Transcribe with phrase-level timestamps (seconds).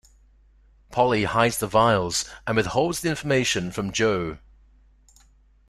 [0.91, 4.39] Polly hides the vials and withholds the information from Joe.